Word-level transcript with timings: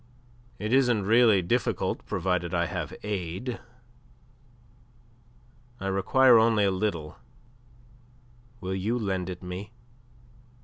"It 0.57 0.73
isn't 0.73 1.03
really 1.05 1.43
difficult 1.43 2.07
provided 2.07 2.55
I 2.55 2.65
have 2.65 2.91
aid. 3.03 3.59
I 5.79 5.85
require 5.89 6.39
only 6.39 6.63
a 6.63 6.71
little. 6.71 7.19
Will 8.59 8.73
you 8.73 8.97
lend 8.97 9.29
it 9.29 9.43
me?" 9.43 9.73